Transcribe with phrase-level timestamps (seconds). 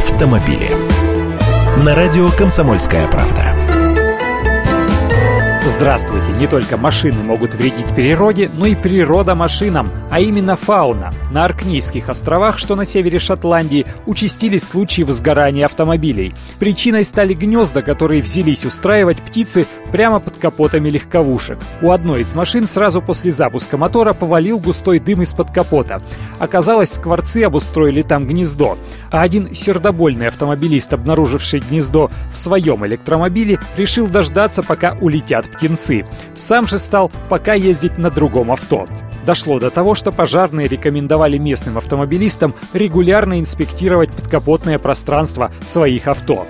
[0.00, 0.70] автомобили.
[1.84, 3.54] На радио «Комсомольская правда».
[5.66, 6.32] Здравствуйте!
[6.38, 11.12] Не только машины могут вредить природе, но и природа машинам, а именно фауна.
[11.30, 16.34] На Аркнейских островах, что на севере Шотландии, участились случаи возгорания автомобилей.
[16.58, 21.58] Причиной стали гнезда, которые взялись устраивать птицы прямо под капотами легковушек.
[21.82, 26.02] У одной из машин сразу после запуска мотора повалил густой дым из-под капота.
[26.38, 28.76] Оказалось, скворцы обустроили там гнездо.
[29.10, 36.04] А один сердобольный автомобилист, обнаруживший гнездо в своем электромобиле, решил дождаться, пока улетят птенцы.
[36.34, 38.86] Сам же стал пока ездить на другом авто.
[39.24, 46.46] Дошло до того, что пожарные рекомендовали местным автомобилистам регулярно инспектировать подкапотное пространство своих авто.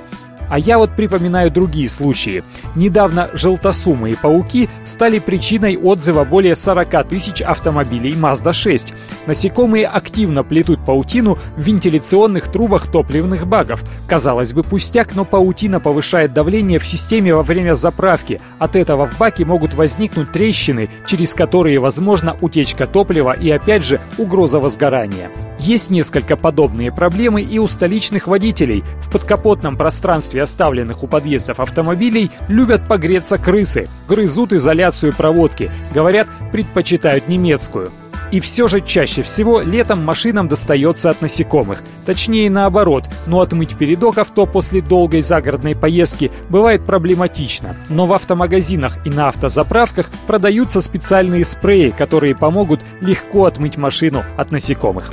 [0.50, 2.42] А я вот припоминаю другие случаи.
[2.74, 8.92] Недавно желтосумые пауки стали причиной отзыва более 40 тысяч автомобилей Mazda 6.
[9.26, 13.82] Насекомые активно плетут паутину в вентиляционных трубах топливных баков.
[14.08, 18.40] Казалось бы, пустяк, но паутина повышает давление в системе во время заправки.
[18.58, 24.00] От этого в баке могут возникнуть трещины, через которые возможна утечка топлива и опять же
[24.18, 25.30] угроза возгорания.
[25.60, 28.82] Есть несколько подобные проблемы и у столичных водителей.
[29.02, 33.86] В подкапотном пространстве оставленных у подъездов автомобилей любят погреться крысы.
[34.08, 35.70] Грызут изоляцию проводки.
[35.92, 37.90] Говорят, предпочитают немецкую.
[38.30, 41.82] И все же чаще всего летом машинам достается от насекомых.
[42.06, 47.76] Точнее наоборот, но отмыть передок авто после долгой загородной поездки бывает проблематично.
[47.90, 54.52] Но в автомагазинах и на автозаправках продаются специальные спреи, которые помогут легко отмыть машину от
[54.52, 55.10] насекомых.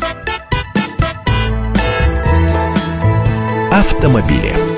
[3.77, 4.76] Автомобили.